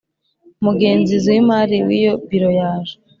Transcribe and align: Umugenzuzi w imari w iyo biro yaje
Umugenzuzi 0.59 1.27
w 1.33 1.37
imari 1.43 1.77
w 1.87 1.89
iyo 1.99 2.13
biro 2.29 2.49
yaje 2.59 2.95